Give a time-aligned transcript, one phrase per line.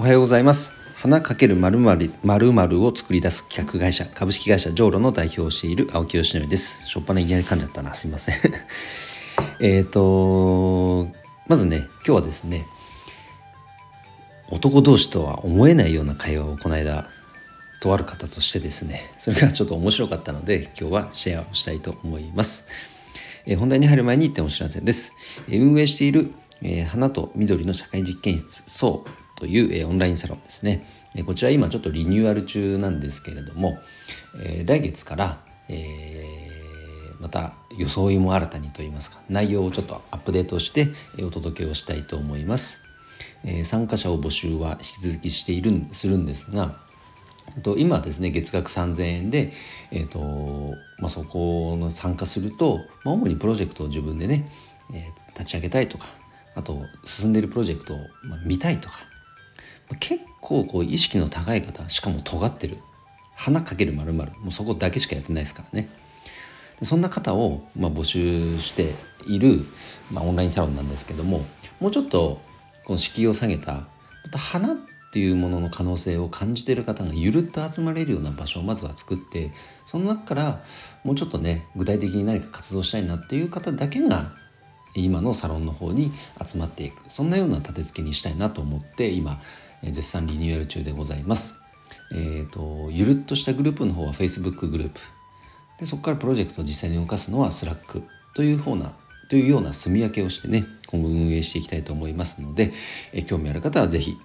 [0.00, 0.72] おはようございます。
[0.94, 6.86] 花かけるまるまるを作り出す企画会社株式会社ジョーロの代表をしている青木よしのりです。
[6.86, 7.94] しょっぱないきなり噛んじゃったな。
[7.94, 8.36] すいません。
[9.58, 11.08] えっと
[11.48, 12.64] まずね今日はですね
[14.50, 17.08] 男同士とは思えないような会話をこの間
[17.80, 22.68] とある方としてですねそれがちょっと面白かったので今日はシェアをしたいと思います、
[23.46, 25.12] えー、本題に入る前に一点お知らせです、
[25.48, 29.27] えー、運営している、えー、花と緑の社会実験室そう。
[29.38, 30.84] という、えー、オンラインサロンですね、
[31.14, 33.78] えー、こちら今ちょっとリニューアル中なんですけれども、
[34.42, 35.38] えー、来月から、
[35.68, 40.88] えー、また装いも新たにといいますか内容をちょっとアップデートして
[41.22, 42.84] お届けをしたいと思います、
[43.44, 46.76] えー、参加者を募集は引き続きしているんするんですが
[47.78, 49.52] 今ですね月額3000円で、
[49.90, 50.20] えーと
[50.98, 54.50] まあ、そこの参加すると、まあ、主にプロジェクトを自分でね、
[54.92, 56.08] えー、立ち上げたいとか
[56.54, 57.98] あと進んでいるプロジェクトを
[58.44, 58.96] 見たいとか
[59.96, 62.78] 結構こう意識の高い方しかも尖ってる。
[63.38, 65.88] 花かけるまるもうそこだけしかやってないですからね。
[66.82, 68.94] そんな方を、まあ、募集して
[69.26, 69.64] いる、
[70.12, 71.44] まあ、オンラインサロンなんですけども
[71.80, 72.40] もうちょっと
[72.84, 73.88] この敷居を下げた
[74.24, 74.76] また花っ
[75.12, 79.52] ていうものの可能性を感じている方がゆるっと集まれるような場所をまずは作って
[79.86, 80.60] その中から
[81.02, 84.32] もうちょっとね具体的に何か活動したいなっていう方だけが
[84.94, 86.12] 今のサロンの方に
[86.44, 87.02] 集まっていく。
[87.08, 89.40] そんなような立て付けにしたいなと思って今
[89.82, 91.60] 絶賛リニューアル中でございます。
[92.12, 95.00] えーと、ゆるっとしたグループの方は Facebook グループ
[95.78, 98.02] でそこからプロジェクトを実際に動かすのは Slack
[98.34, 98.92] という方な
[99.28, 102.72] というような住み分けをしてね今後運営していきたいと思いますので、
[103.12, 104.16] え興味ある方は是非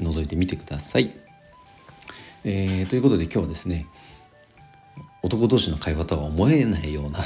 [0.00, 1.14] 覗いてみてください。
[2.44, 3.86] えー、ということで今日はですね
[5.22, 7.20] 男同士の会話とは思えないような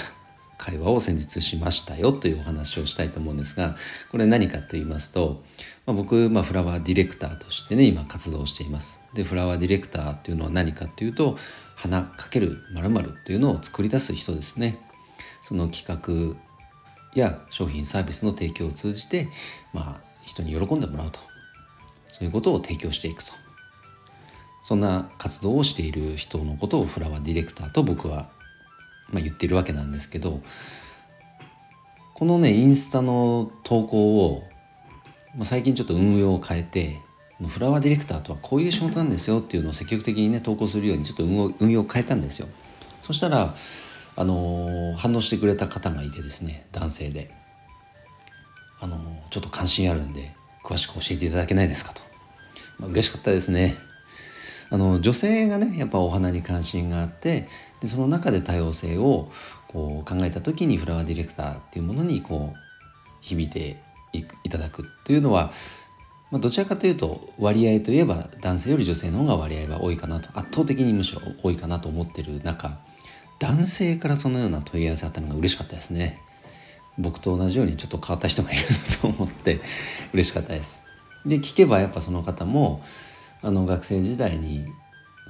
[0.63, 3.75] 会話を先日しましたよというお話をしたいと思うんですが
[4.13, 5.43] これ何かと言いますと、
[5.87, 9.01] まあ、僕、まあ、フラワーディレクターとしてね今活動しています。
[9.13, 11.37] でフラワーディレクターっていうのは何かっていうと
[11.75, 14.78] 花かけるまるっていうのを作り出す人ですね。
[15.43, 16.41] その企画
[17.21, 19.27] や商品サービスの提供を通じて、
[19.72, 21.19] まあ、人に喜んでもらうと。
[22.09, 23.33] そういうことを提供していくと。
[24.62, 28.31] そんな活動をしている人のことをフラワーディレクターと僕は
[29.12, 30.41] まあ、言ってるわけなんですけど
[32.15, 34.43] このねインスタの投稿を、
[35.37, 36.99] ま、最近ちょっと運用を変えて
[37.49, 42.47] フラワーディレクターとはこういう仕事なんですよっていうのを積極的にね投稿するようにちょっと運用を変えたんですよ。
[43.03, 43.55] そしたら
[44.15, 47.31] あのー、反応してくれた方がいてですね男性で。
[48.78, 50.34] あのー、ちょっと関心あるんで
[50.65, 52.03] 詳しく教えていただけないですかと、
[52.78, 53.77] まあ、嬉しかったですね。
[54.72, 57.47] あの女性がねやっぱお花に関心があって
[57.81, 59.31] でその中で多様性を
[59.69, 62.59] こう考えた時にフラワーディレクターっていうものにこう
[63.21, 63.83] 響いて
[64.15, 65.53] いただくというのは、
[66.31, 72.78] まあ、どちらかというと割合といえば男性より女性の方が割合は多いかなと圧倒的にむしろ多いかなと思ってる中
[73.39, 76.19] 男性からそのような問い合わせあったのが嬉しかったですね。
[76.97, 78.62] 僕と同じようにちょっと変わった人がいる
[79.00, 79.60] と思って
[80.15, 80.84] 嬉しかったです。
[81.27, 82.83] で聞けばやっぱその方も
[83.42, 84.66] あの学生時代に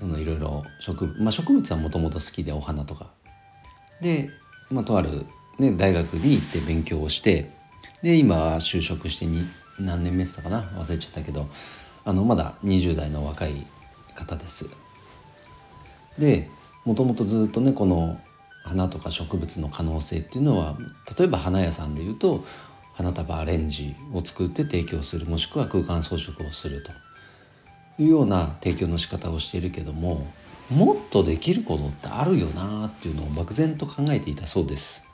[0.01, 3.11] いろいろ植,、まあ、植物はもともと好きでお花とか。
[4.01, 4.31] で、
[4.71, 5.27] まあ、とある、
[5.59, 7.51] ね、大学に行って勉強をして
[8.03, 9.47] で今就職してに
[9.79, 10.63] 何年目ってたかな？
[10.77, 11.49] 忘れちゃったけど。
[12.05, 13.67] あのまだ20代の若い
[14.15, 14.69] 方です。
[16.19, 16.49] で
[16.85, 18.21] もともとずっとねこの
[18.65, 20.77] 花とか植物の可能性っていうのは
[21.17, 22.45] 例えば花屋さんでいうと
[22.95, 26.91] 花束アレンジを作って提供するもしくは空間装飾をすると。
[27.99, 30.27] いうような提供の仕方をしているけども
[30.71, 35.07] もっとできることってあるよなっていうのを漠然と考えていたそうです。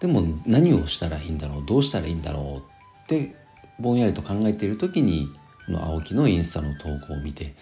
[0.00, 3.36] でも何をしたらいいんだろうどうしたらいいんだろうって
[3.78, 5.28] ぼんやりと考えている時に
[5.66, 7.54] この青木のインスタの投稿を見て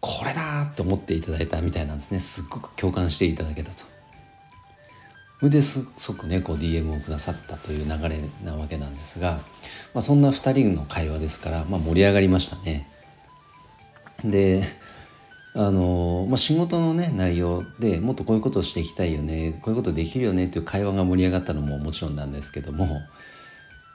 [0.00, 2.18] これだって思っていただいたみたいなんですね。
[2.18, 3.84] すっごく共感していただけたと。
[5.38, 9.40] それです即ねこう DM をくださったという流れなわけなんですが、
[9.92, 12.88] まあ、そんな2人の会話ですから、まあ、盛り上がりましたね。
[14.24, 14.64] で
[15.54, 23.00] あの、まあ、仕事のね内容でもっとこういうことをしていきたいよねこういうことできるよねっていう会話が盛り上がったのももちろんなんですけども、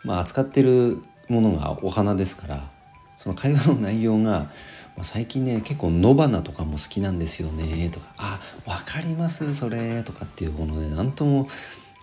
[0.03, 2.69] まあ、扱ってるものがお花ですから
[3.15, 11.47] その会話の内容が、まあ、最近ね結構野花とかも好きなんですよねとか「あ分かりますそれ」とかっていうこのね何とも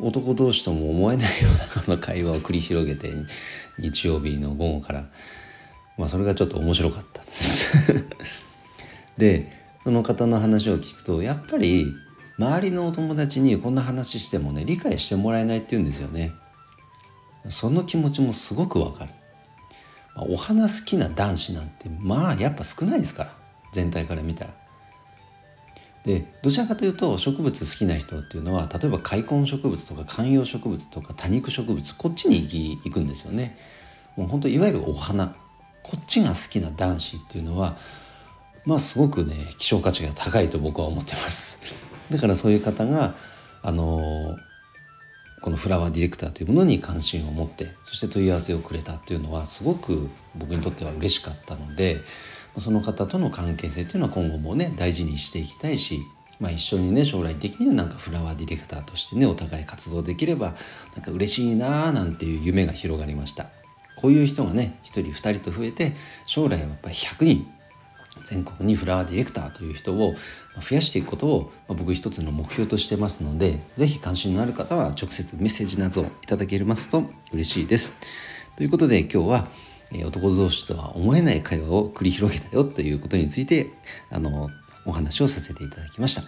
[0.01, 1.49] 男同士とも思えないよ
[1.89, 3.13] うな会話を繰り広げて
[3.79, 5.07] 日曜日の午後から
[5.97, 7.48] まあそれがちょっと面白かったです。
[9.17, 9.53] で
[9.85, 11.93] その方の話を聞くとやっぱり
[12.39, 16.33] 周りのお友達にこんな話してもね理解してもらえないって言うんですよね
[17.49, 19.11] その気持ちもすごくわかる
[20.17, 23.33] お花好きな男子なんてまあやっぱ少ないですから
[23.73, 24.51] 全体から見たら。
[26.05, 33.57] でどちらかというと植物好きな人っていうのは例えば開墾植物とか観葉植物とか多肉植物こっちに行き行くんですよね。
[34.17, 35.37] もう本当いわゆるお花
[35.89, 37.79] こっちが好きな男子っていうのは
[38.67, 41.61] まあすごくね希少価値が高いと僕は思ってます。
[42.13, 43.15] だからそういう方が
[43.63, 44.37] あの
[45.41, 52.03] このフラワーディレクターというものに関心を持ってそして問い合わせをくれたというのはすごく僕にとっては嬉しかったので
[52.59, 56.01] その方との関係性というのは今後もね大事にしていきたいし、
[56.41, 60.55] まあ、一緒にね将来的にはなんかフラワーディレクターとしてねお互い活動できれば
[60.95, 63.58] なんか嬉しいなーなんていう夢が広がりました。
[64.01, 65.93] こういう人がね1人2人と増えて
[66.25, 67.47] 将来はやっぱり100人
[68.23, 70.15] 全国にフラワーディレクターという人を
[70.61, 77.95] 増やしていくことを僕一つの目標としてますので是非関心のある方は直接メッセージなどをいただけますと嬉しいです。
[78.57, 79.49] ということで今日は
[80.05, 83.71] 男同士とは思えない会話を繰り広げたよということについて
[84.11, 84.51] あの
[84.85, 86.23] お話をさせていただきました。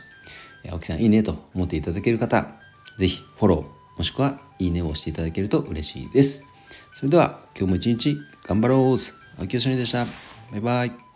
[0.70, 2.46] 青木さんいいねと思っていただける方
[2.98, 6.50] 是非フォローもしくはいいねを押していただけると嬉しいです。
[6.94, 8.98] それでは今日も一日頑張ろう
[9.42, 10.06] 秋吉でした。
[10.52, 11.09] バイバイ。